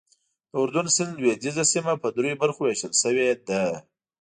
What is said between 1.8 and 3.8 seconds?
په دریو برخو ویشل شوې ده.